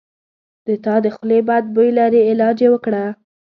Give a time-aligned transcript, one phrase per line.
[0.65, 3.05] د تا د خولې بد بوي لري علاج یی وکړه